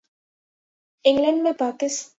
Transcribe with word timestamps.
England 1.05 1.43
میں 1.43 1.51
پاکس 1.59 2.05